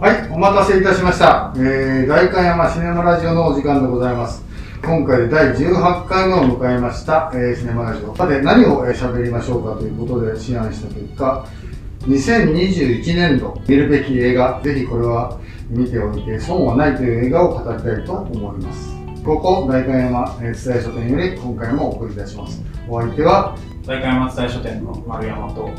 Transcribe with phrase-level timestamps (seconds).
[0.00, 1.52] はい、お待たせいたしました。
[1.56, 4.42] えー、外観山シネマラジオのお時間でございます。
[4.82, 8.16] 今回で第18回目を迎えました、えー、シネマラジオ。
[8.16, 11.46] さて、何を喋りましょうかということで思案した結果、
[12.06, 18.96] 2021年度見るべき映画、ぜひこれは見ておいて損はないという映画を語りたいと思います。
[19.22, 22.62] ここ、代官山えー伝え書店より今回もお送りいたします。
[22.88, 23.54] お相手は、
[23.86, 25.70] 大会松大書店の丸山と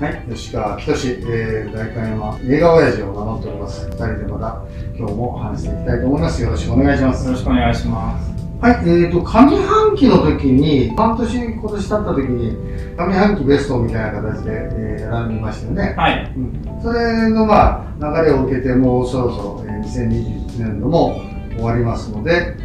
[0.00, 3.86] はい、吉川仁志、えー、代官山映画親父を名乗っております。
[3.86, 4.64] 二人でまた
[4.96, 6.42] 今日も話していきたいと思います。
[6.42, 7.26] よろしくお願いします。
[7.26, 8.30] よろしくお願いします。
[8.62, 12.56] はい、えーと、上半期の時に、半年、今年経った時に、
[12.96, 15.94] 上半期ベストみたいな形で、えー選びましたよね。
[15.98, 16.32] はい。
[16.34, 21.20] うんそれの、まあ、流れを受けて、もうそろそろ、えー2021年度も
[21.56, 22.56] 終わりますので、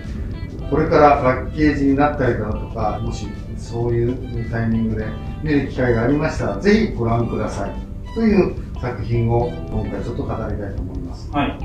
[0.69, 5.05] これからパッケージになったりだとか、もしそういうタイミングで
[5.43, 7.71] 見る機会がありましたら、ぜひご覧ください。
[8.13, 11.29] という作品を今回ちょっと語りたいと思います。
[11.31, 11.59] はい。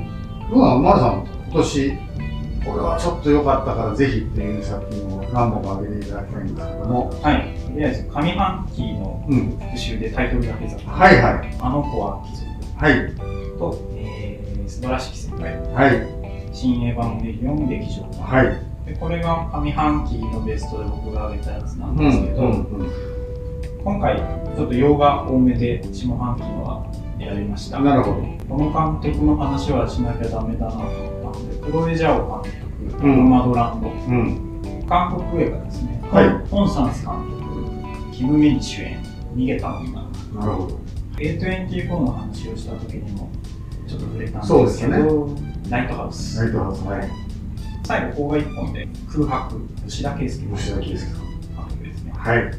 [0.49, 1.97] どうなの、マルさん、今年、
[2.65, 7.57] これはちょっと良かったからぜひっていう作品を何本か挙げていただきたいんですけども、はい。
[7.65, 13.15] とりあえず、上半期のうん、復習でタイトルだけざっくりはいはい、あの子は貴族はい、
[13.57, 16.07] と、えー、素晴らしき世界、はい、
[16.51, 18.03] 新エヴァンゲリオン劇場。
[18.21, 27.79] はい、でこれが上半期のベストで僕が挙げたやつなんうん、ですけど、うん、うん、今回ちょっと洋画多めで下半期のは選びました。
[27.79, 28.17] なるほど。
[28.49, 32.51] この監督の話はしなきゃダメだなと思ったんで、クロエ・ジャオ監
[32.89, 36.01] 督、うんノマドランド、うん、韓国映画ですね。
[36.11, 37.13] はいホンサンス監
[38.11, 39.01] 督、キム・ミン主演、
[39.35, 39.91] 逃げた女。
[40.33, 40.79] なるほど。
[41.17, 43.29] A24 の話をした時にも
[43.87, 45.29] ちょっと触れたんですすよど、
[45.69, 46.43] ナイトハウス。
[46.43, 47.30] ナイトハウス、はい。
[47.91, 51.09] 最後、邦画一本で空白、吉田圭佑監吉田圭佑さん。
[51.67, 52.13] 督ですね。
[52.15, 52.51] はい。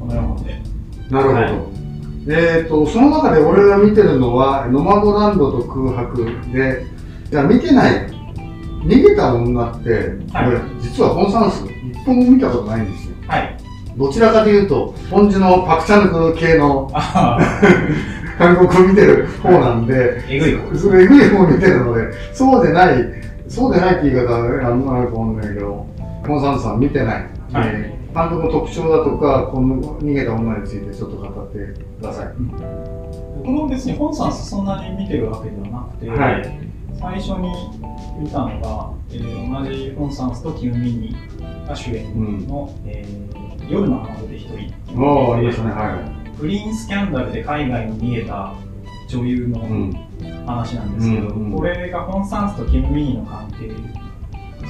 [0.00, 0.60] この4本で。
[1.08, 1.34] なるほど。
[1.34, 1.52] はい
[2.28, 6.84] えっ、と、その中で俺が見てるのは、ノマドランドと空白で、
[7.30, 8.08] じゃあ見てない、
[8.82, 9.90] 逃げた女って、
[10.32, 13.14] はい俺、実は本サンス、一本も見たことないんですよ。
[13.28, 13.56] はい。
[13.96, 17.38] どちらかというと、本地のパクチャヌク系のあ
[18.38, 23.16] 韓国を見てる方なんで、ーえぐい方それえぐい方を見てるので、そうでない、
[23.48, 25.86] そうでないって言い方はあんまりと思うんだけど、
[26.26, 27.06] 本サンスさん見てない。
[27.52, 31.58] はいえー監督の特徴だとか、この逃げた女についてちょっと語って
[32.00, 32.32] ください。
[33.36, 36.58] 僕も別に本さんそんなに見てるわけではなくて、はい
[36.98, 37.52] 最初に
[38.18, 41.16] 見たのが、えー同じ本サンスとキム・ミニ
[41.68, 48.54] が主演の、えー夜の浜辺で一人あのでりましたね、は不倫スキャンダルで海外に逃げた
[49.08, 49.66] 女優のい。
[49.68, 50.05] うん。
[50.46, 51.52] 話なんですけど、うんうん。
[51.56, 53.70] これが本サンスとキム・ミニの関係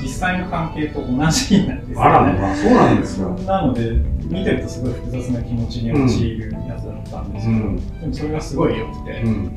[0.03, 1.95] 実際の関係と同じなんですよね。
[1.97, 3.31] あらまあ、そうなんですか。
[3.45, 3.93] なので
[4.29, 8.01] 見てるとすごい複雑な気持ちに陥るやつだったんですけど、うん。
[8.01, 9.57] でもそれがすごい良くて、うん。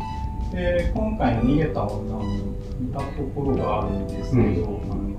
[0.51, 2.23] で今回の「逃げた女」も
[2.79, 3.05] 見たと
[3.35, 5.09] ころがあるんですけど、あの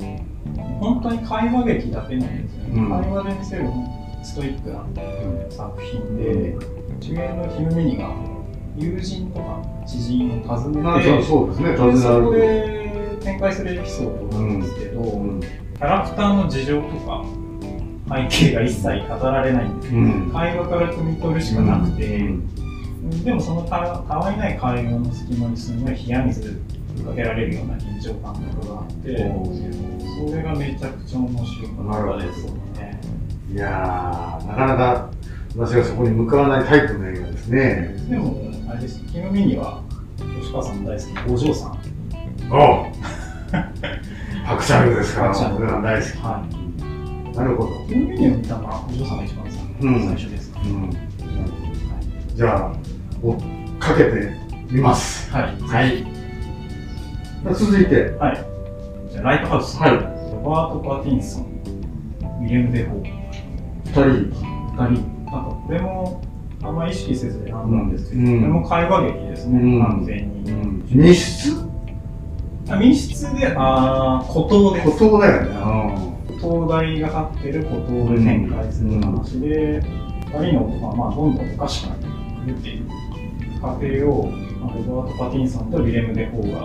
[0.80, 2.88] 本当に会話劇だけなんですよね、うん。
[2.88, 3.68] 会話で見せる
[4.22, 4.84] ストイックな
[5.50, 6.56] 作品で、
[6.98, 8.10] 主演のキム・ミニが
[8.76, 12.34] 友人とか知人を訪ねまあ、て、そうですね、尋でそこ。
[12.34, 15.40] で展開するエピソードなんですけど、うん。
[15.40, 17.24] キャラクターの事情とか
[18.10, 22.50] 背景が一切語られないんでうん会話から汲み取るしかなくて、うん
[23.24, 26.60] でもそのたたわいない会話の隙間にすごい冷や水
[27.04, 29.16] かけられるような緊張感とかがあって、
[30.28, 32.44] それがめちゃくちゃ面白かったです
[32.78, 33.00] ね。
[33.52, 35.10] いやー、なかなか
[35.56, 37.96] 私がそこに向かわないタイプの映画ですね。
[38.08, 39.82] でも、あれです、キム・ミニは
[40.40, 41.72] 吉川さんも大好きなお嬢さん。
[42.52, 42.86] おう
[44.46, 47.36] パクチャンですから、パクチャン俺は大好はき。
[47.36, 47.84] なるほど。
[47.84, 47.88] い。
[47.88, 49.44] キム・ミニを見たのはお嬢さんが一番
[49.80, 50.52] うん最初です。
[50.64, 50.90] うん。
[52.36, 52.72] じゃあ、
[53.20, 53.38] 追っ
[53.80, 54.32] かけて
[54.70, 55.32] みます。
[55.32, 55.60] はい。
[55.62, 56.06] はい。
[57.52, 58.46] 続いて、はい。
[59.10, 59.78] じゃあ、ライトハウス。
[59.78, 59.90] はい。
[59.90, 59.98] ロ
[60.48, 61.42] バート・パティンソン、
[62.40, 63.04] ウィレム・デフォー。
[63.86, 64.04] 二人。
[64.04, 65.26] 二人。
[65.28, 66.22] なんか、これも、
[66.62, 68.40] あんま意識せず選んだんですけど、うん。
[68.40, 69.82] これも会話劇ですね、うん。
[69.82, 70.52] 完全に。
[70.94, 71.56] 密室？
[72.68, 74.90] あ密室で、あー、孤島です。
[74.90, 75.50] 孤島だよね。
[76.40, 79.82] 灯台が立ってる孤島で展開する話で、
[80.32, 82.08] 二人の男が、まあ、どんどんおかしくなってく
[82.46, 84.30] るっていう過程を、
[84.60, 86.60] まあ、ロバート・パティンソンとウィレム・デ・フォーが、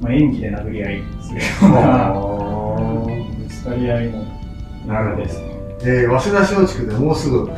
[0.00, 2.12] まあ、演技で殴り合いするような、
[3.38, 4.24] ぶつかり合いの
[4.86, 5.22] なるほど。
[5.22, 5.40] です。
[5.40, 5.46] ね。
[5.84, 7.50] えー、早稲田松竹でもうすぐ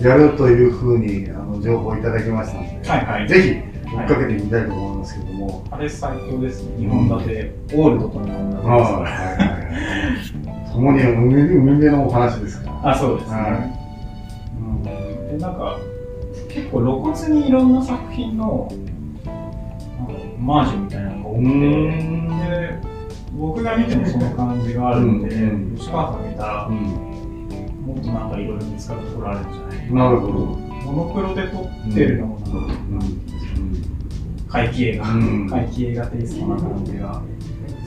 [0.00, 3.28] やるというふうにあの情報をいただきましたので、はいはい。
[3.28, 6.78] ぜひ追っかけてみたいと思いますけども、あれ最高ですね。
[6.78, 9.56] 二本立て、オールドと二本立てですはいはいは
[10.66, 12.90] い共に海辺のお話ですから。
[12.92, 13.36] あ、そうですね。
[13.36, 13.70] は
[14.58, 15.78] うん、でなんか
[16.48, 18.72] 結構露骨にいろんな作品の
[20.38, 22.38] マージュみたいなのが多うくて、ん。
[22.38, 22.78] で
[23.32, 27.09] 僕が見てもその感じがあるんで、うん吉川さんが見たら、うん。
[27.84, 29.92] もっとなんかいろいろ見つかるところあるんじゃない？
[29.94, 30.32] なるほど。
[30.34, 31.58] モノクロで撮
[31.90, 32.56] ってるのもなんか、
[32.90, 34.48] うん。
[34.48, 37.22] 怪奇映画、うん怪奇映画テイストな感じが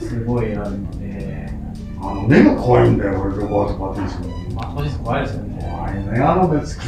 [0.00, 1.48] すごいあるので、
[2.00, 4.54] あの、目が怖いんだよ、俺、ロバート・パティンソン。
[4.54, 5.58] まあ、当時怖いですよね。
[5.60, 6.86] 怖いね、あの目つき。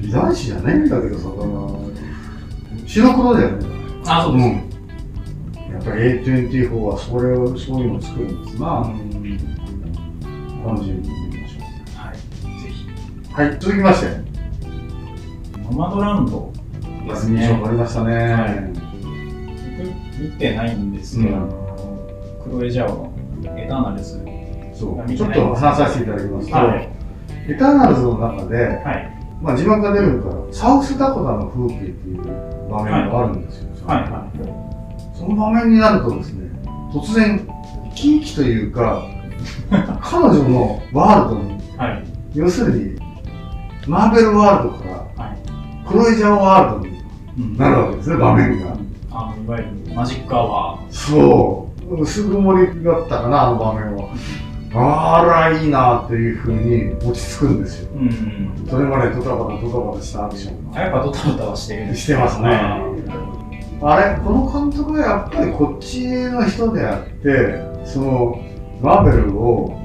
[0.00, 1.28] 美男子じゃねえんだけどさ、
[2.86, 3.66] 白黒だよね。
[4.06, 4.48] あ、そうです。
[4.48, 4.50] ん。
[5.72, 8.80] やっぱり A24 はそれを、そういうのを作るんですな。
[8.80, 9.04] うん
[10.66, 10.88] 楽し
[13.34, 14.06] はい、続きまして。
[15.64, 16.52] ノマドランド
[17.04, 17.62] です印象ね。
[17.62, 18.32] がありましたね。
[18.32, 18.72] はい
[19.76, 21.48] 僕見てないんですけど、うん
[22.44, 23.10] クロエジャオ
[23.42, 24.24] のエターナルズ。
[24.72, 25.16] そう。
[25.16, 26.88] ちょっと話させていただきますと、はい。
[27.48, 29.18] エターナルズの中で、はい。
[29.42, 32.22] まあ、字幕が出るから、サウスダコタの風景っていう
[32.70, 33.70] 場面があるんですよ。
[33.84, 34.02] はい。
[34.02, 34.30] は
[35.18, 36.50] その場面になるとですね、
[36.92, 37.44] 突然、
[37.90, 39.02] 生き生きというか、
[40.00, 41.60] 彼女のワールドに、い。
[41.76, 42.04] はい。
[42.32, 43.03] 要するに、
[43.86, 44.84] マーベルワールドか
[45.16, 45.88] らはい。
[45.88, 47.02] クロエジャーワールドに
[47.38, 48.76] うんなるわけですね、場面が。
[49.10, 52.00] あのいわゆるマジックアワそう。
[52.00, 54.08] 薄曇りだったかな、あの場面は。
[54.76, 57.90] あら、いいなっていうふうに落ち着くんですよ。
[57.94, 57.98] ー。
[57.98, 58.66] うん。
[58.68, 60.80] それまでドタバタドタバタしたアクションが。
[60.80, 62.48] やっぱドタドタはしてるしてますね
[63.82, 68.42] あれ、この監督はやっぱりこっちの人であって、その、
[68.80, 69.83] マーベルを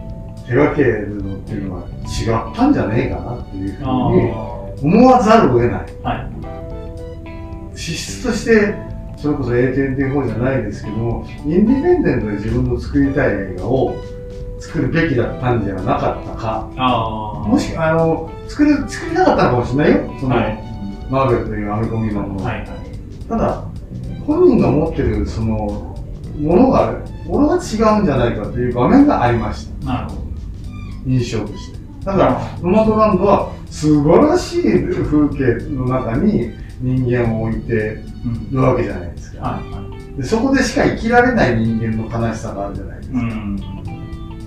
[0.49, 5.85] 手掛けるのっていうのは違ったんじゃねえかなっていうふうあに思わざるを得ない。
[6.03, 6.09] あ。
[6.09, 6.15] は
[7.75, 7.77] い。
[7.77, 8.73] 資質として、
[9.15, 13.95] それこそ A24 じゃないですけども、インディペンデントで自分の作りたい映画を
[14.59, 16.67] 作るべきだったんじゃなかったか。
[17.45, 20.13] もし、あの、作る、作りたかったのかもしれないよ。
[20.19, 20.63] その、はい。
[21.11, 22.43] マーベルという編み込みのもの。
[22.43, 22.57] はい。
[22.57, 22.67] はい。
[23.29, 23.63] ただ、
[24.25, 25.95] 本人が持ってるその
[26.39, 26.93] ものが、
[27.27, 29.85] ものが違うんじゃないかという場面がありました。
[29.85, 30.18] なるほど。
[31.05, 31.79] 印象として。
[32.05, 36.51] だから、ノマドランドは素晴らしい風景の中に
[36.81, 38.51] 人間を置いてうん。
[38.51, 39.41] るわけじゃないですか。
[39.41, 39.69] はい。
[39.71, 39.81] は
[40.15, 40.17] い。
[40.17, 43.19] でそこでしか生きられない人間の悲しさがあるじゃないですか。
[43.19, 43.59] うん。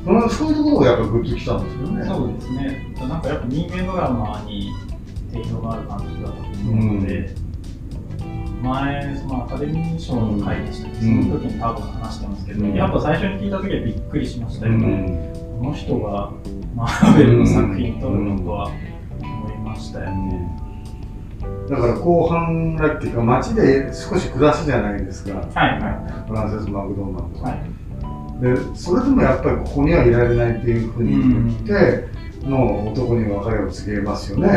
[0.04, 2.04] そのそういうところがやっぱグッときたんですよね。
[2.06, 2.94] そうですね。
[2.98, 4.72] なんかやっぱ人間ドラマに
[5.32, 6.34] 定評がある監督だと
[6.68, 7.34] 思うので、
[8.62, 15.32] 前、そのアカデミー賞の回でしたね、うんその時に多分話してますけど、うんやっぱ最初に聞いた時はびっくりしましたうよね。
[15.62, 16.32] んこの人が
[16.74, 18.72] マーベルの作品撮るのとは
[19.20, 20.58] 思いましたよね。
[21.70, 25.38] だから後半だっていうか街で少し下すじゃないですか。
[25.38, 27.42] はいはフランセス・マクドナルドい。
[27.42, 28.72] はい。
[28.72, 32.08] でそれでもやっぱりここにはいられないっていうふうに言って、
[32.44, 34.48] の男に別れを告げますよね、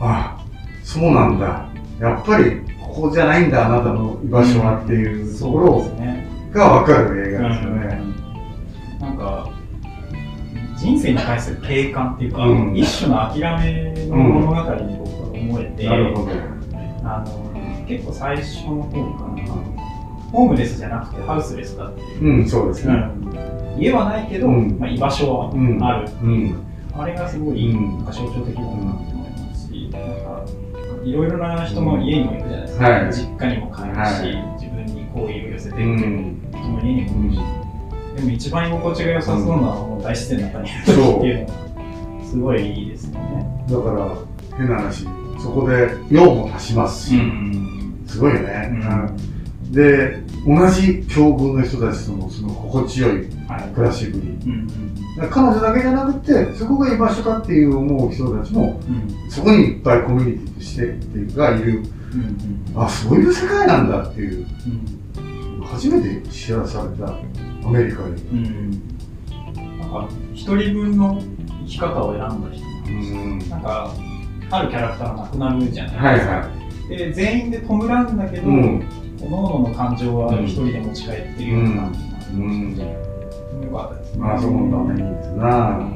[0.00, 0.44] ああ
[0.82, 1.68] そうなんだ
[2.00, 5.84] やっぱりここじゃないんだあなたの居場所はっていうところ。
[6.52, 8.19] が分かる映画ですよね、うん
[10.80, 12.76] 人生に対する警官っていうか、うん。
[12.76, 16.30] 一種の諦めの物語に僕は思えて、なるほど。
[17.04, 18.98] あの結構最初の方か
[19.36, 19.42] な、
[20.32, 22.94] ホームレスじゃなくてハウスレスだっていう、うんそうですね。
[23.78, 24.78] 家はないけど、うん。
[24.78, 26.26] まあ、居場所はうんある、う。
[26.26, 26.56] ん。
[26.96, 27.98] あれがすごい、うん。
[27.98, 30.44] なんか象徴的だなと思いますし、なんか
[31.04, 33.12] いろいろな人の家にも行くじゃないですか、はい。
[33.12, 34.60] 実家にも帰るし、はい。
[34.60, 35.96] 自分に好意を寄せてうるん。
[36.52, 37.59] 人の家にも行くし、
[38.16, 43.66] でも一番居心地が良さそうなのはもう大自然の中にいるっていうのがすごいいいですよね。
[43.68, 44.16] だから
[44.56, 45.06] 変な話
[45.40, 48.04] そこで用も足しますし、ん。
[48.06, 48.70] すごいよね、
[49.64, 49.72] うん。
[49.72, 53.74] で同じ境遇の人たちとのその心地よいはい。
[53.74, 54.28] 暮らしぶり。
[54.28, 54.66] うん
[55.16, 59.30] だから彼女だけじゃなくてそこが居場所だっていう思う人たちもうん。
[59.30, 61.78] そこにいっぱいコミュニティとしてっていうかいる。
[61.78, 64.46] うんあそういう世界なんだっていう。
[65.18, 65.64] うん。
[65.64, 67.12] 初めて知らされた
[67.64, 68.22] アメリカに。
[68.22, 68.70] うん。
[69.78, 71.20] なんか一人分の
[71.64, 73.38] 生き方を選んだ人うん。
[73.48, 73.92] なんか
[74.50, 76.50] あるキャラクターが亡くなるじゃないはいですか、は
[76.88, 78.88] で全員で弔うんだけど、いうん。
[79.20, 83.10] 各々の感情は一人で持ち帰ってるような感じになってうんよ。
[83.78, 84.18] かったですね。
[84.20, 85.90] まあそのためにいいですな。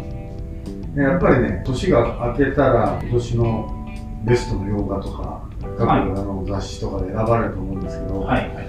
[0.94, 3.86] でやっぱりね年が明けたら今年の
[4.24, 6.00] ベストの洋画とか各はい。
[6.02, 8.68] あの雑誌とかで選ばれると思うんですけど、はいはい。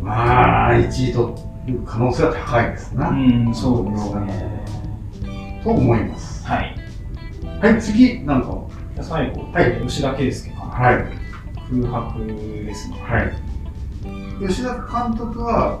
[0.00, 1.34] まあ1位取
[1.72, 4.64] る可能性は高いですな、うん、そうですね。
[5.62, 6.46] と思います。
[6.46, 6.76] はい。
[7.60, 8.64] はい次なんか。
[9.00, 9.82] 最後、はい。
[9.86, 11.04] 吉田圭佑監督、はい。
[11.70, 12.96] 空白ですね。
[13.02, 13.24] は
[14.44, 14.48] い。
[14.48, 15.80] 吉田監督は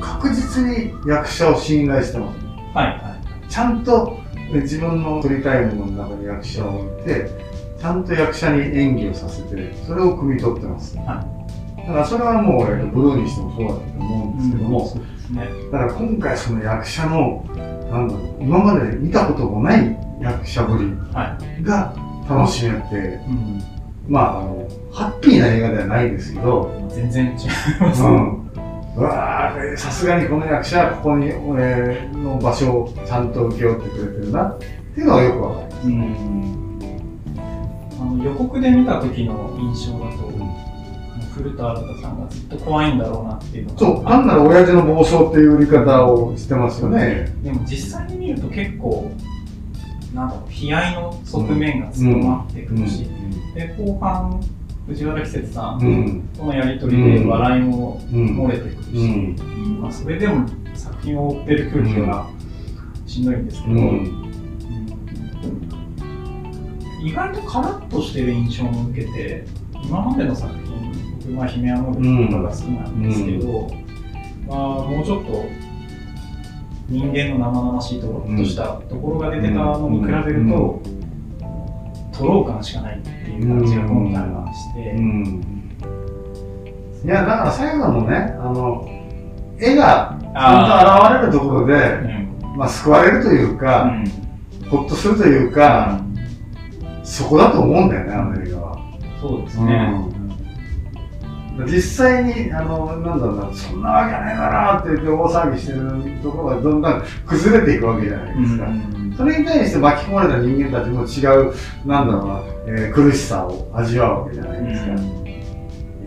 [0.00, 2.38] 確実に役者を信頼してます。
[2.74, 2.86] はい。
[2.86, 3.50] はい。
[3.50, 4.18] ちゃんと
[4.52, 7.30] 自分の撮りたいものの中に役者を置いて
[7.80, 11.24] ちゃんと役者に演技をさせてそれを汲み取ってます、は
[11.76, 15.48] だからそれはもう、えっと、ブルーにしてもそうだと思うんですけども、そうですね。
[15.72, 17.44] だから今回その役者の、
[17.90, 21.94] なんだろう、今まで見たこともない役者ぶりはが
[22.28, 22.98] 楽しめて、い。
[22.98, 23.62] うん。
[24.06, 27.32] まあ、あの、ハッピーな映画ではないですけど、全然違い
[27.80, 28.08] ますね。
[28.08, 28.44] うん。
[28.96, 34.66] うわーさすがにこの役者はここに、俺の場所をちゃんと請け負ってくれてるなって
[35.00, 35.86] いうのはよくわかります。
[35.86, 36.34] うん。
[38.00, 40.32] あの予告で見た時の印象だと、
[41.34, 47.34] 古田新太さんがずっと怖いんだろうなっていうのがそう、単なる親父の暴走っていう売り方をしてますよね。
[47.42, 49.10] でも実際に見ると結構
[50.14, 53.08] なんだろう悲哀の側面が強まってくるし、
[53.54, 54.40] で後半
[54.86, 56.28] 藤原季節さんうん。
[56.36, 58.38] とのやり取りで笑いもうん。
[58.38, 59.36] 漏れてくるし、
[59.90, 62.30] それでも作品を追ってる空気は
[63.06, 64.30] しんどいんですけど、うん。
[67.02, 69.44] 意外とカラッとしてる印象も受けて
[69.82, 70.54] 今までの作
[71.24, 71.94] 品僕は「姫はのる」
[72.28, 73.70] とかが好きなんですけど、
[74.46, 75.44] まあ、もうちょっと
[76.88, 80.82] 人間の生々しいところとしたところが出てたのに比べると、
[82.12, 85.44] とろう感しかないっていう感じが今回はして、うん。
[87.04, 88.86] いや、だから最後のね、あの、
[89.58, 92.58] 絵がちゃんと現れるところで、うん。
[92.58, 94.04] まあ、救われるといううか、ん。
[94.68, 96.00] ほっとするというか、
[97.02, 98.78] そこだと思うんだよね、あの映画は。
[99.20, 99.90] そうですね、
[101.66, 108.66] 実際に、あの、なんだろうな、そんなわけないだろって言って大騒ぎしてるところがどんどん崩れていくわけじゃないですか。
[109.16, 111.54] それに対して巻き込まれた人間たちも違う、
[111.86, 114.90] なんだろうな、えー苦しさを味わうわけじゃないですか。
[114.90, 114.94] い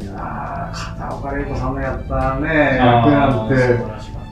[0.06, 3.56] やー、片岡玲子さんのやったね、役なんて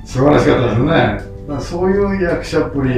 [0.04, 1.60] 素晴らしかったですね。
[1.62, 2.90] そういう役者っぷり、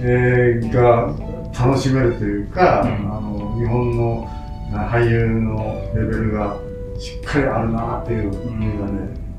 [0.00, 1.12] えーが
[1.58, 4.30] 楽しめるというか、うんあの日本の
[4.72, 6.56] あ俳優のレベルが
[6.98, 8.32] しっかりあるなっていう映
[8.78, 8.92] 画で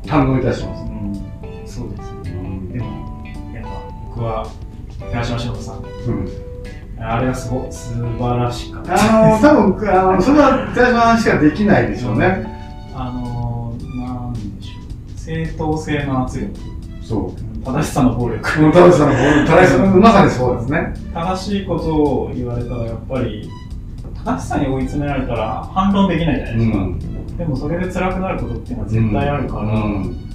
[0.03, 0.75] 堪能いたしま
[1.65, 1.75] す。
[1.75, 2.31] そうですね。
[2.73, 3.23] でも
[3.53, 3.69] やっぱ
[4.09, 4.47] 僕は
[4.99, 5.75] 寺島しのぶさん。
[5.77, 5.79] う
[6.11, 6.27] ん。
[7.01, 8.93] あれはすご素晴らしかった。
[8.93, 12.45] あの多分あのそれは寺島しかできないでしょうね。
[12.93, 14.79] あのなんでしょ
[15.15, 15.17] う。
[15.17, 16.53] 正当性の圧力。
[17.01, 17.49] そう。
[17.63, 18.55] 正しさの暴力。
[18.55, 20.93] この田淵さんのボール、田淵さんまさにそうですね。
[21.13, 23.49] 正しいことを言われたらやっぱり
[24.25, 26.77] 正しさに追い詰められたら反論できないじゃないですか、
[27.37, 30.29] でもそれで辛くなることっていうのは絶対あるから、うん。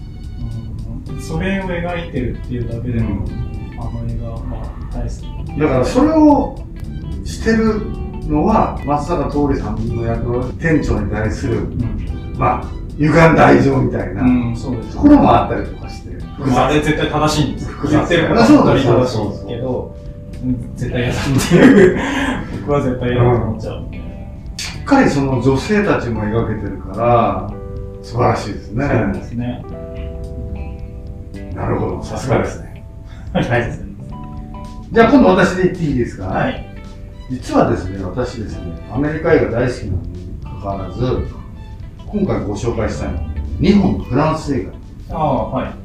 [1.08, 1.20] うん。
[1.20, 3.24] それを描いてるっていうだけでも、
[3.78, 5.08] あの映画はまあ大好
[5.54, 5.60] き。
[5.60, 6.56] だからそれを
[7.24, 7.80] してる
[8.26, 12.64] のは松坂桃李さんの役の店長に対するうん、まあ
[12.96, 14.22] 歪んだ愛情みたいな。
[14.92, 16.10] ところもあったりとかして。
[16.10, 16.16] で
[16.50, 17.74] もあれ絶対正しいんです。
[17.90, 18.46] 言ってること正
[19.06, 19.96] しいんですけど
[20.42, 21.98] うん絶対嫌だっていう
[22.66, 23.84] 僕は絶対嫌だと思っちゃう、
[24.56, 27.52] しっかりその女性たちも描けてるから
[28.02, 28.88] 素晴らしいですね。
[28.88, 29.64] そうですね。
[31.54, 32.86] なるほど、さすがですね。
[33.34, 33.44] はい。
[34.90, 36.66] じゃあ今度私で言っていいですか、はい。
[37.30, 41.26] 実はですね、私ですね、アメリカ映画大好きなのにかかわらず、
[42.06, 43.24] 今回ご紹介したいのは
[43.60, 44.70] 2本のフランス映
[45.10, 45.18] 画。
[45.18, 45.83] ああはい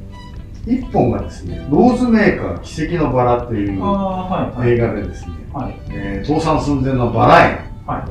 [0.70, 5.76] 1本がですね、ローズメーカー奇跡のバラという映画でですね、はい。
[5.90, 8.06] えー倒産寸前のバラ園は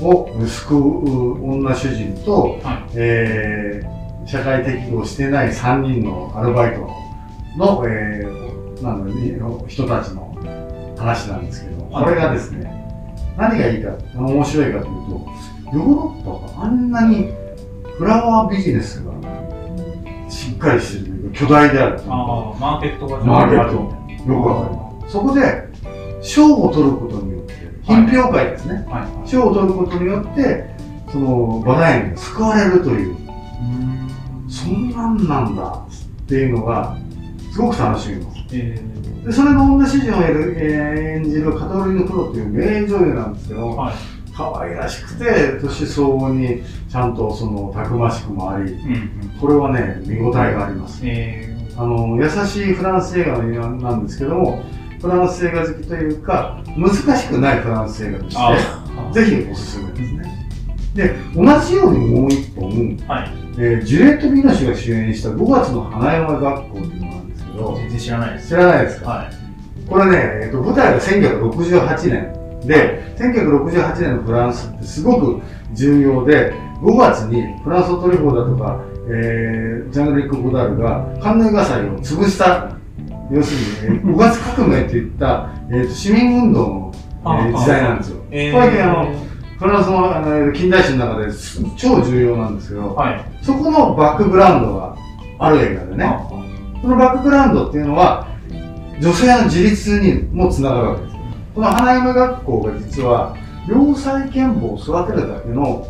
[0.00, 0.04] い。
[0.04, 2.90] を救う女主人と、はい。
[2.94, 3.94] えー
[4.26, 6.80] 社会適合してない3人のアルバイト
[7.58, 10.34] の、えーなんだね人たちの
[10.98, 12.04] 話なんですけど、はい。
[12.04, 12.70] これがですね、
[13.38, 15.26] 何がいいか、面白いかというと、
[15.72, 17.32] ヨーロッパがあんなに
[17.98, 19.12] フラワービジネスが
[20.28, 23.18] しっかりしてる巨大であるああマーケットが。
[23.24, 23.92] マーケット。
[23.92, 25.12] あるよくわかります。
[25.12, 25.68] そこで、
[26.22, 28.74] 賞を取ることによって、品評会ですね。
[28.74, 28.84] はい。
[29.02, 30.74] はい賞を取ることによって、
[31.10, 33.16] そのバラ園が救われるという、
[34.48, 35.86] そんなんなんだ。
[36.22, 36.96] っていうのが、
[37.52, 38.38] すごく楽しみます。
[38.52, 38.80] え
[39.24, 43.94] で、それの女主人を演じるカトリーヌ・プロという名女優なんですけど、ーはい
[44.36, 49.38] 可愛らしくて、年相応にちゃんとその、たくましくもあり、うんうん。
[49.40, 51.00] これはね、見応えがあります。
[51.04, 54.62] えあの、優しいフランス映画の映画なんですけども、
[55.00, 58.56] フランス映画好きというか、難しくないフランス映画としあ
[59.12, 60.48] て、ぜひおすすめですね。
[60.94, 63.30] で、同じようにもう一本、はい。
[63.56, 68.48] えージュレット・ビノシュが主演した5月の花嫁学校というのがあるんですけど、全然知らないです。
[68.48, 69.30] 知らないですか、はい。
[69.88, 75.40] これね、えーと、舞台が1968年で、1968年のフランスってすごく
[75.72, 76.52] 重要で、
[76.82, 82.70] 5月にフランソ・トリフォーだとか、えージャン・ルリック・ゴダールがカンヌ映画祭を潰した、
[83.30, 86.92] 要するに、えー 5月革命といった、えーと市民運動の、
[87.26, 88.22] えー時代なんですよ。
[88.30, 89.08] えーこれであのフ
[89.60, 91.28] これはそのあの近代史の中で
[91.76, 93.20] 超重要なんですけど、はい。
[93.40, 94.96] そこのバックグラウンドが
[95.38, 96.20] ある映画でね、あ
[96.82, 98.26] そのバックグラウンドっていうのは、
[99.00, 101.13] 女性の自立にもつながるわけです。
[101.54, 103.36] この花嫁学校が実は、
[103.68, 105.86] 良妻賢母を育てるだけの、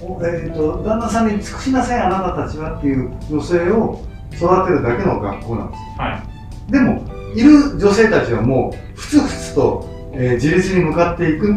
[0.00, 4.00] おえー、と旦那さんに尽くしなさいあなたたちはっていう女性を
[4.32, 5.82] 育てるだけの学校なんです。
[5.98, 6.24] は
[6.68, 6.72] い。
[6.72, 7.02] でも、
[7.34, 11.54] いる女性たちはもう、ふつふつと、えー自立に向かっていく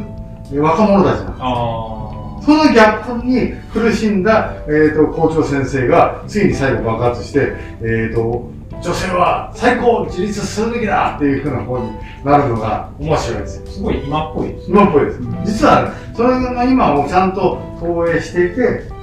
[0.52, 1.38] えー若者たちなんです。
[1.40, 2.04] あ
[2.46, 8.52] そのギャップに苦しんだ、えー、と校長先生がついに最後爆発して、えー、と
[8.82, 11.92] 女性は最高自立するべきだっていうふうな方に
[12.24, 13.66] なるのが面白いです。
[13.66, 14.82] すごい今っぽいですね。
[14.82, 15.46] 今っぽいですうん。
[15.46, 18.56] 実は、ね、それが今もちゃんと投影していて、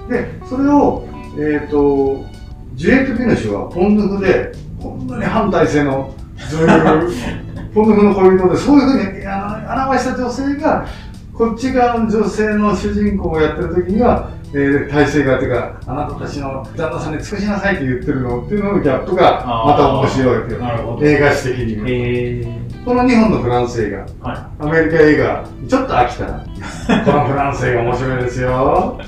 [0.08, 1.06] で、それを、
[1.38, 2.24] えっ、と、
[2.74, 6.14] ジュエット・ピノシュはポンヌフで、こんなに反体制の
[6.50, 7.10] 女優、
[7.74, 10.86] ポンヌフの恋人で、そういうふうにあの表した女性が、
[11.32, 21.88] こっち側の女性の主人公をやってる時には、えー、体制がというか、あなたたちの旦那さんに尽くしなさいって言ってるのっていうののギャップが、また面白いわけよなるほど映画史的に言うと。
[21.88, 22.60] へえ。
[22.84, 26.44] この2本のフランス映画、はアメリカ映画、ちょっと飽きたら、
[27.04, 29.00] このフランス映画面白いですよ。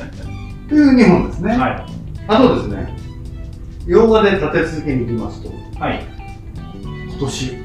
[0.69, 1.55] という2本ですね。
[1.55, 1.59] い。
[1.59, 1.87] はい。
[2.29, 2.97] あとですね、
[3.87, 6.07] 洋画で立て続けに行きますと、はい。
[6.85, 7.57] 今年、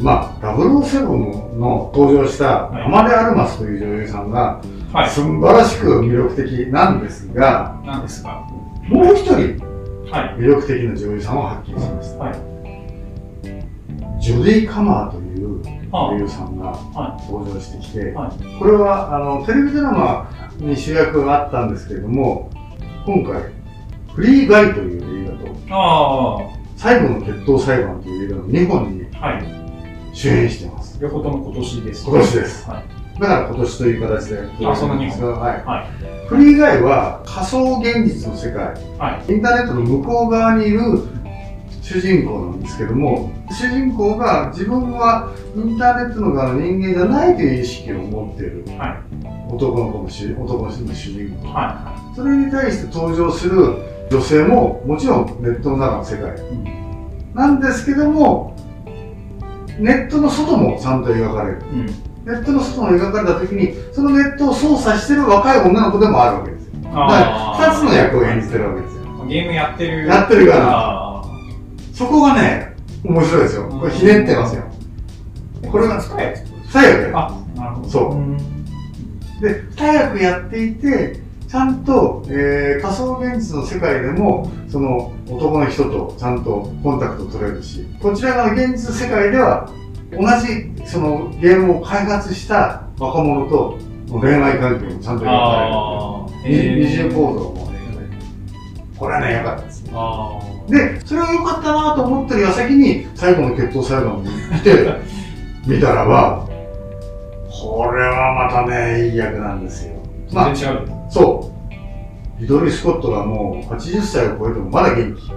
[0.00, 1.02] まあ、007
[1.56, 4.75] の登場したはいアマデ・アルマスという女優さんが、はい。
[5.08, 8.46] 素晴らしく魅力的なんですが、なんですか？
[8.88, 9.32] もう一人
[10.10, 10.40] はい。
[10.40, 12.24] 魅力的な女優さんを発見しました。
[12.24, 12.36] はい。
[14.20, 15.62] ジョディ・カマーという
[15.92, 22.50] あ女優さんがは登場してきて、はこれはあのテレビドラマに主役があったんですけれども、
[23.04, 23.42] 今回、
[24.14, 26.56] フリーガイという映画と、ああ。
[26.76, 29.44] 最後の決闘裁判という映画の2本にはい。
[30.12, 30.98] 主演しています。
[31.00, 32.06] 両方とも今年です。
[32.06, 32.70] 今年です。
[32.70, 32.95] はい。
[33.18, 34.66] だから今年という形で。
[34.66, 35.64] あその二本はい。
[35.64, 36.26] はい。
[36.28, 39.32] フリーガイは仮想現実の世界、はい。
[39.32, 40.80] インターネットの向こう側にいる
[41.82, 49.02] 主人公なんですけども、主人公が自分はインターネットの側の人間じゃないという意識を持っているは
[49.48, 51.48] 男の子の主男の主人公。
[51.48, 53.76] はそれに対して登場する
[54.10, 56.40] 女性ももちろんネットの中の世界い。
[56.40, 57.34] うん。
[57.34, 58.56] なんですけども
[59.78, 61.86] ネットの外もちゃんと描かれるうん。
[62.26, 66.72] ネットの外も描かれた時にそのネットを操作してる若い女の子でもあるわけですよ。
[66.82, 69.24] だから2つの役を演じてるわけですよ。
[69.28, 70.06] ゲームやってる。
[70.08, 70.66] やってるから。
[70.68, 71.24] あ
[71.94, 73.68] そこがね面白いですよ。
[73.68, 74.64] これひねってますよ。
[75.62, 77.88] ーこれが使えやつ2役あ、なるほど。
[77.88, 78.14] そう。
[78.16, 78.36] ん。
[79.40, 89.70] で2役やっていてちゃんと、えー仮想現実の世界でもその男の人とちゃんとコンタクト取れるしこちら側の現実世界では
[90.12, 97.38] 同じそのゲームを開発した若者との恋愛関係もちゃんと描あかれる二二重構造。
[97.40, 97.66] 造も
[98.96, 100.38] これはね良かったですねあ
[100.68, 104.86] でそれは良かったなと思ってる矢先に最後の決闘裁判に来て
[105.66, 106.48] 見たらば
[107.50, 109.94] これはまたねいい役なんですよ
[110.34, 110.46] あ。
[110.46, 110.88] 全然違う。
[111.10, 111.52] そ
[112.38, 112.40] う。
[112.40, 115.32] リドリー・スコットがもう80歳を超えてもまだ元気。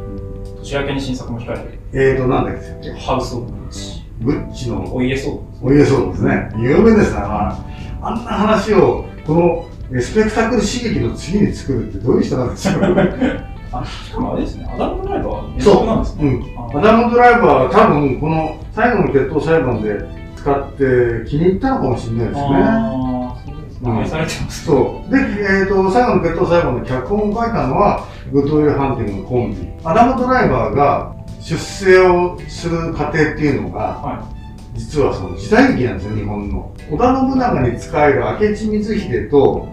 [0.59, 1.79] 年明けに新作も控えてる。
[1.93, 3.98] えーと、なんだっけハウス・オブ・ブッチ。
[4.21, 5.67] グッチのお家そう。
[5.67, 6.51] お家そうですね。
[6.57, 7.19] 有名ですね。
[7.21, 7.65] あ
[8.01, 12.79] あんな話を、このえスペクタクル刺激の次に作るってどういう人なんですか
[13.71, 15.43] あ、しかもあれですね、アダム・ドライバーは
[15.85, 16.23] なんですね。
[16.23, 16.79] うん。
[16.79, 20.05] アダム・ドライバーは多分この最後の決闘裁判で
[20.35, 22.41] 使って気に入ったのかもしれないですね。
[22.41, 23.91] ああ、そうですね。
[23.91, 24.65] うん愛されてます。
[24.65, 25.11] そう。
[25.11, 29.67] で、えー、と最後の決闘裁判の脚本を書いたのは、グッドウィル・ハンティングのコンビ。
[29.83, 31.13] アダム・ドライバーが
[31.49, 34.31] 出世をする過程っていうのが、は
[34.75, 36.71] 実はその時代劇なんですよ、日本の。
[36.91, 39.67] 織田信長に仕える明智光秀と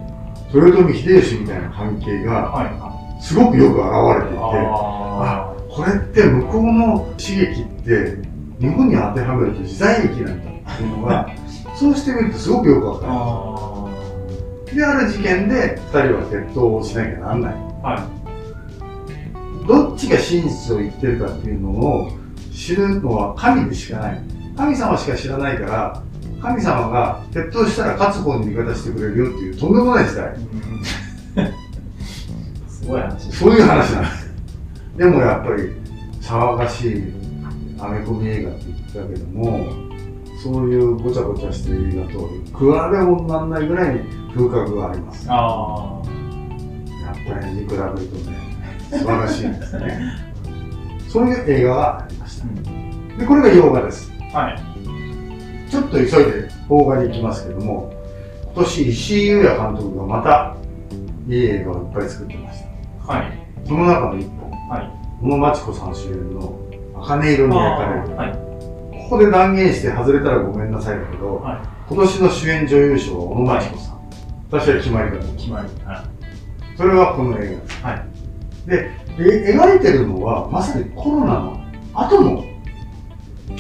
[0.55, 2.23] 豊臣秀吉みたいな関係い。
[2.25, 2.65] が、はい。
[2.81, 3.23] はい。
[3.23, 8.17] すごくよく表れていて、あこれって向こうの刺激って、
[8.59, 11.29] 日本に当てはめると時代劇なんだっていうのが、
[11.75, 13.11] そうしてみるとすごくよくわかあ。
[13.11, 14.73] る。
[14.73, 17.55] あで、ある事件で2人は決闘をしなきゃなんない。
[17.83, 17.89] あ。
[17.91, 18.16] はい。
[19.97, 22.11] ちが真実を言ってるかっていうのを
[22.53, 24.21] 知るのは神でしかない。
[24.57, 26.03] 神様しか知らないから、
[26.41, 30.37] 神様が決闘したら勝つ方に味方してくれるよっていうとんでもない時代。
[32.69, 33.33] すごい話。
[33.33, 34.31] そういう話なんです。
[34.97, 35.73] でもやっぱり
[36.23, 37.13] 騒がしい
[37.79, 39.67] アメコミ映画って言ってたけども、
[40.43, 44.01] そういうごちゃごちゃしてる映画と比べ物にならないぐらいに
[44.35, 45.27] 風格があります。
[45.27, 46.01] やっあ
[47.29, 47.81] ぱり見比べると
[48.31, 48.46] ね、
[48.91, 50.27] 素晴らしいんですね。
[51.09, 52.47] そういう映画がありました。
[53.19, 54.13] で、これが洋画です。
[54.33, 54.39] あ。
[54.39, 55.71] はい。
[55.71, 57.93] ちょっと急いで邦画に行きますけども、
[58.43, 60.57] 今今年石井優也監督がまた
[61.29, 62.63] いい映画をいっぱい作ってまし
[63.07, 63.13] た。
[63.13, 63.33] はい。
[63.67, 64.91] その中の一本、はい。
[65.21, 66.59] 小野真知子さん主演の
[66.95, 68.17] 茜色に焼かれる。
[68.17, 68.33] はい。
[69.05, 74.01] ここで断言して外れたらごめんなさいだけど、は今年の主演女優賞は小野真知子さん。
[74.51, 75.33] 私は決まりだと。
[75.35, 75.85] 決まり。
[75.85, 76.05] は
[76.77, 77.81] それはこの映画です。
[77.81, 77.83] い。
[77.83, 78.16] はい。
[78.67, 82.45] で、え描いてるのはまさにコロナの後の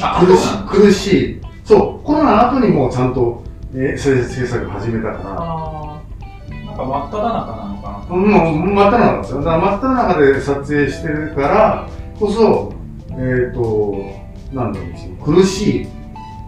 [0.00, 3.42] あ、苦し苦しい、そう、コロナの後にもうちゃんと、
[3.74, 5.24] えー制制作始めたから、
[6.66, 8.16] なんか真っ只中なのかな？
[8.16, 9.38] もう真っ只中なんですよ。
[9.38, 11.88] だから真っ只中で撮影してるから
[12.18, 12.72] こそ、
[13.12, 13.94] えっ、と、
[14.52, 15.86] なんだろう苦しい、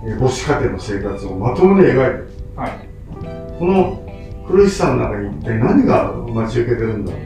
[0.04, 2.28] えー母子家庭の生活をまともに描いてる。
[2.56, 2.70] はい。
[3.58, 4.02] この
[4.46, 7.20] 苦しさの中に一体何が待ち受けてるんだろう。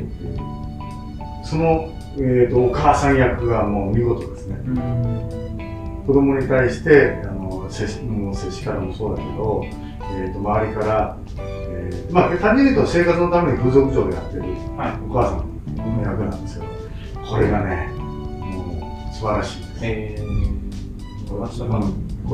[1.52, 4.56] その、えー、とお母さん役がもう見事ですね。
[4.64, 6.02] うん。
[6.06, 9.62] 子供に対してあの接しもう接し方もそうだけど、
[10.16, 14.50] えー、と周りから、えーまあ、単純に言うと生活のために風俗嬢でやってるはい。
[15.06, 19.78] お母さんの役なんですけど、これがね、もう素晴らしいです。
[19.82, 21.34] えー、こ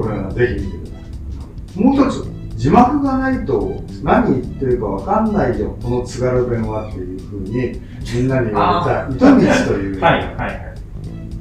[0.02, 1.82] れはぜひ見てください。
[1.82, 7.80] もう一つ、字幕がないと何言ってるかわかんないよ、この津軽弁はっていうふうに
[8.12, 10.14] みんなに言われた糸道という、はい。
[10.18, 10.36] はい。
[10.36, 10.74] はい。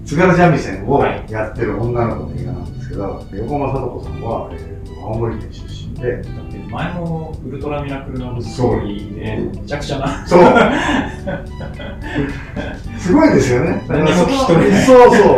[0.06, 4.78] 津軽三味線をはいやってる女の子の映画なんですけど、横浜聡子さんは、えー
[5.08, 10.28] 青森県出身で、だって前のウルトラミラクルラブストーリーで、めちゃくちゃな。
[10.28, 10.42] そう
[13.00, 13.86] すごいですよね。
[13.88, 15.38] 何も聞き取れないそうそう。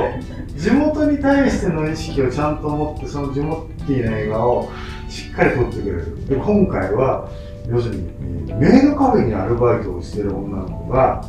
[0.59, 4.69] 地元に対しての意識をちゃんと持って、そのジモティーな映画を
[5.09, 6.25] しっかり撮ってくれる。
[6.27, 7.29] で、今回は、
[7.69, 8.09] 要するに、
[8.49, 11.23] えーメイドカフェにアルバイトをしてる女の子が、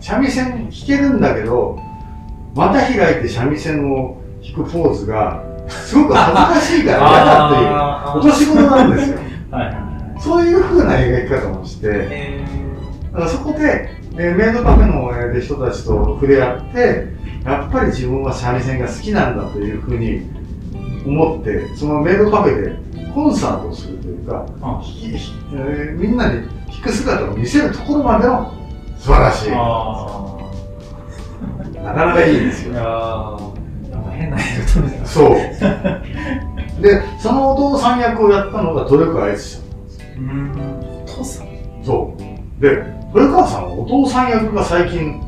[0.00, 1.78] 三味線弾けるんだけど、
[2.54, 9.18] また開いて三味線を弾くポーズが、すごく恥ずかしいから嫌だっていう、 あーお年頃なんですよ。
[9.50, 10.20] はい。
[10.20, 12.44] そういう風な描き方もして、え
[13.12, 17.06] だからそこで、えーメイドカフェのえー人たちと触れ合って、
[17.44, 20.28] やっぱり自分は三味線が好きなんだというふうに
[21.04, 22.76] 思って、そのメイドカフェで
[23.12, 24.46] コンサートをするというか、
[25.52, 28.52] えーみんなに弾く姿を見せるところまでの
[28.98, 29.50] 素晴らしい。
[29.52, 30.38] あ
[31.84, 32.74] なかなかいいですよ。
[32.74, 35.06] やー、なんか変な映画撮るな。
[35.06, 36.82] そう。
[36.82, 39.62] で、そのお父さん役をやったのが豊川悦司さ
[40.20, 41.02] ん。
[41.04, 41.48] お父さん
[41.84, 42.20] そう。
[42.62, 42.84] で、
[43.14, 45.20] 豊川さんはお父さん役が最近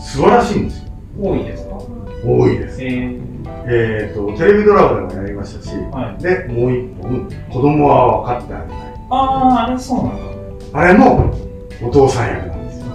[0.00, 0.90] 素晴らしいんですよ。
[1.20, 1.78] 多いですか？
[2.24, 2.82] 多いです。
[2.82, 3.20] えー、
[3.66, 6.22] えっ、と、テレビドラマでもやりましたし、はい。
[6.22, 8.94] で、もう一本、子供は分かってあげない。
[9.10, 10.80] あー、あれそうなんだ。
[10.80, 11.34] あれも
[11.82, 12.86] お父さん役なんですよ。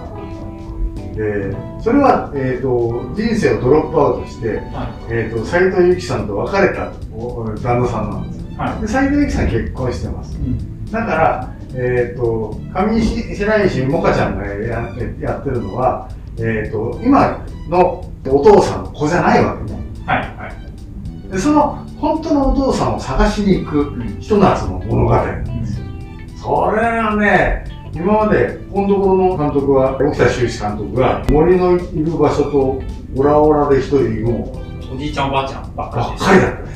[1.14, 8.50] で、それは、えっ、と、人生をドロップアウトして、はえっ、と、斎藤由貴さんと別れたお旦那さんなんですよ。
[8.52, 8.56] い。
[8.56, 8.80] はい。
[8.80, 10.36] で、斎藤由貴さん結婚してます。
[10.36, 10.84] うん。
[10.90, 19.77] だから、えっ、と、上白石萌歌ちゃんがややってるのは、えっ、と、今のお父さんの子じゃないわけね。
[20.08, 20.18] はい。
[20.36, 20.48] は
[21.28, 21.32] い。
[21.32, 24.16] で、その本当のお父さんを探しに行くうん。
[24.18, 25.86] ひと夏の物語なんですよ。
[26.36, 32.82] それはね、今まで、このところの監督は、沖田修士監督が、森のいる場所と、
[33.16, 34.54] オラオラで一人いるも
[34.94, 36.68] おじいちゃんおばあちゃんばっかばりだったね。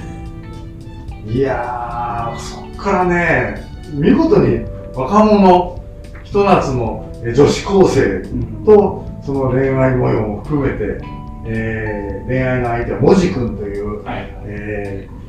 [1.26, 5.82] いやー、そっからね、見事に若者、
[6.24, 8.64] ひと夏のえ女子高生うん。
[8.64, 11.00] と、その恋愛模様も含めて、
[11.46, 14.28] えー恋愛の相手はもじくんという、はい。
[14.46, 15.22] えー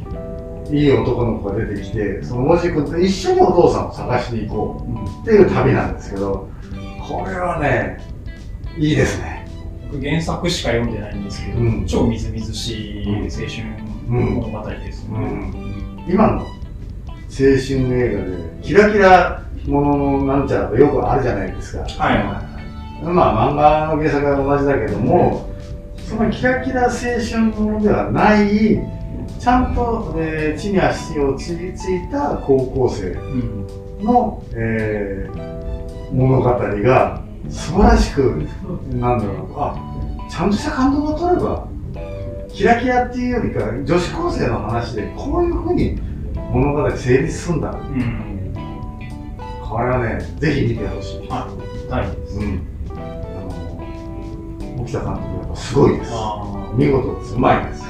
[0.72, 6.50] いい男の子が出てきて、そのもじくんと一緒にお父さんを探しに行こうんうっていう旅なんですけど、
[7.06, 8.00] これはね、
[8.78, 9.46] いいですね。
[9.92, 13.30] 僕原作しか読んでないんですけど、うん超みずみずしい青春
[14.08, 15.28] 物語ですようね。
[15.28, 21.84] ん、今の青春映画で、キラキラもののなんちゃらとよくあるじゃないですか。
[21.84, 22.42] はいは
[23.14, 25.53] まあ漫画の原作は同じだけども、
[26.10, 28.80] そのキラキラ青春ものではない、
[29.40, 33.12] ちゃんと、えー地に足をついついた高校生い。
[33.14, 34.04] うん。
[34.04, 35.54] の、えー
[36.14, 38.48] 物語が素晴らしく、
[38.92, 39.76] なんだろう、あ
[40.30, 41.68] ちゃんとした感動が取れば、
[42.50, 46.00] キラキラっていうよりか、女子高生の話でこういうふうに
[46.52, 47.72] 物語成立するんだ。
[47.72, 48.54] うん。
[49.68, 51.28] これはね、ぜひ見てほしい。
[51.32, 51.48] あ、
[51.90, 52.38] 大事です。
[52.38, 52.62] うん。
[54.84, 56.12] 沖田監督やっぱすごいです。
[56.14, 57.36] あ見事です。
[57.36, 57.86] うまいです。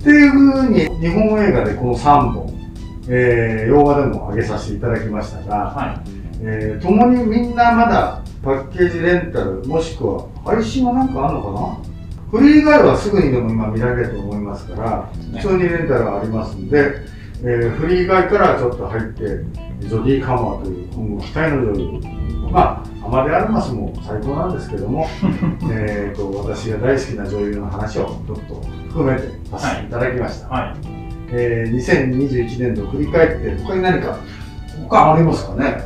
[0.00, 2.48] っていうふうに、日本映画でこの3本、
[3.08, 5.42] えー、洋画でも上げさせていただきましたあ。
[5.44, 6.00] が、はい。
[6.40, 11.78] えー、共にみんなまだパッケージレンタル、もしくは配信はなんかあるのかな？
[12.30, 16.94] フリー以外はすぐにでも今見られると思いますから、ね普通にレンタルがありますんで、
[17.42, 19.44] えーフリー以外からちょっと入って、
[19.80, 22.00] ジョディ・カマーという今後期待の女優。
[22.50, 25.06] まあ、アマデ・アルマスも最高なんですけども、
[25.70, 30.48] えーと、私が大好きな女優の話をちょっと含めてさせていただきました。
[30.48, 30.74] はい。
[31.30, 34.16] えー2021年度を振り返って、他に何か
[34.88, 35.12] 他？
[35.14, 35.76] ありますかね？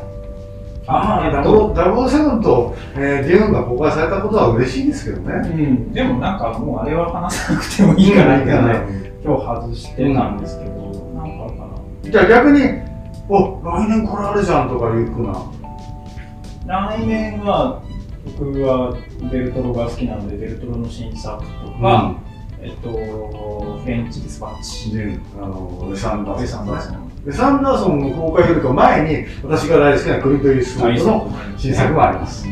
[0.87, 5.35] あダブダブルセブンと、えーデューンが公開されたことは嬉しいですけどね。
[5.45, 10.92] うん、でもなんかもうあれは話さなくてもいいかなっていうので、今日外してたんですけど、なん
[12.03, 12.61] じゃあ逆に、
[13.29, 15.33] お来年これあるじゃんとかいうふうな。
[16.67, 16.89] な。
[16.91, 17.83] 来年は
[18.39, 18.97] 僕は
[19.31, 21.47] ベルトロが好きなので、ベルトロの新作と
[21.81, 22.17] か、
[22.61, 24.97] えっと、フレンチディスパッチ。
[24.97, 26.97] であのウェス・アンダーソン、ウェスアンダーソン。
[27.25, 32.47] ウェス・アンダーソンの公開よりか前に、私が大好きなクリント・イーストウッドの新作もあります。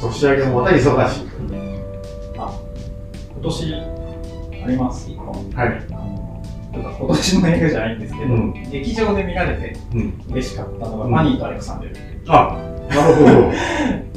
[0.00, 1.28] 年明けもまた忙しい。
[2.38, 2.52] あ、
[3.32, 5.10] 今年あります？
[5.10, 5.99] はい。
[6.72, 10.24] とか今年の映画じゃないんですけど、うん劇場で見られてうん。
[10.30, 11.96] 嬉しかったのが、うんマニーとアレクサンデル。
[12.28, 12.56] あ、
[12.88, 13.30] なるほど。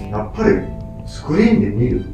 [0.10, 0.60] やっぱり
[1.06, 2.06] スクリーンで見る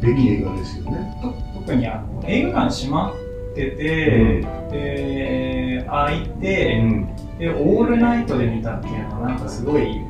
[0.00, 1.18] べき映画ですよね。
[1.20, 3.14] と特にあの映画館閉まっ
[3.54, 7.08] てて、で開いて、ん。
[7.38, 10.00] でオールナイトで見たっていうのはなんかすごい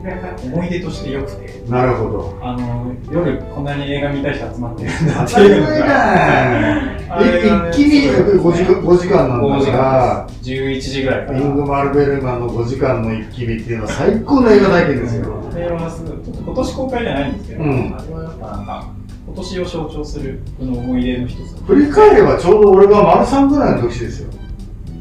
[0.44, 2.38] 思い出として良くてなるほど。
[2.42, 15.42] あの夜こんなに映画見たい人集まってるんだっていうの前が 一気に5時間 ,5 時間なん5時だから間、11時ぐらいかイらングマル・ベルマンの5時間の一気見っていうのは最高の映画体験ですよ。
[15.52, 18.86] 今年公開じゃないんですけど、うんあれはやっぱなんか
[19.26, 24.30] 今年を象徴するこの思い出の一つ振り返ればちょうど俺が丸3ぐらいの時ですよ。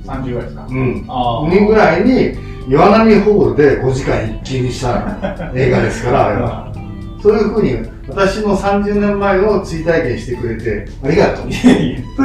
[0.05, 1.05] 30ぐらいですか、うん。
[1.07, 2.35] あ2ぐらいに
[2.67, 6.73] 岩波ホールで5時間一気にした映画ですから、あれは。
[7.21, 11.53] そういうふうに私の30年前を追体験してくれてありがとうと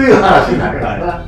[0.00, 1.26] いう話になりますな。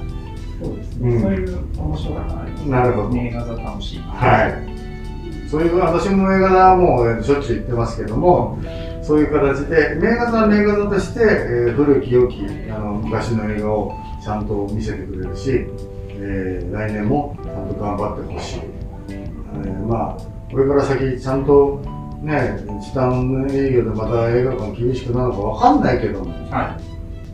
[0.61, 3.16] そうですね、うんそういう面白かったななるほど。
[3.16, 5.48] 映画座楽しいはい。
[5.48, 8.58] そういう、私も映画座はもうえーしょっちゅう行ってますけども、
[9.02, 15.66] そういう形で、名画座は名画座として、えー古き良きあの昔の映画をちゃんと見せてくれるし、
[16.11, 18.61] えー来年もちゃんと頑張ってほしい。
[19.08, 21.80] えーまあ、これから先、ちゃんと
[22.22, 26.76] ね、時短営業でまた映画館厳しくなるのかわかんないけども、は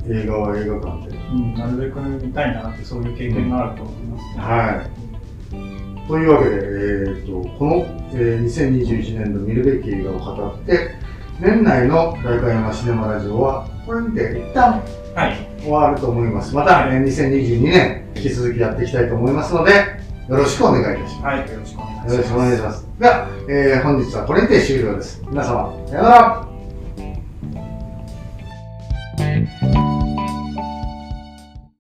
[0.06, 1.16] 映画は映画館で。
[1.16, 4.82] い、うん、なるべく見たいなってそういう経験があると思います、ねは
[6.04, 6.08] い。
[6.08, 7.76] というわけで、えー、とこの、
[8.12, 10.90] えー2021年度見るべき映画を語って、
[11.40, 14.82] 年内の大会山シネマラジオは、これにて一旦
[15.14, 16.54] はい、終わると思います。
[16.54, 19.72] また、えー2022年、引き続きやっていきたいと思いますので、
[20.28, 21.93] よろしくお願いいたしまはい、よろしくお願いしますす。
[22.08, 22.86] よろしくお願いします。
[22.98, 25.22] では、えー本日はこれにて終了です。
[25.28, 26.53] 皆様、さようなら。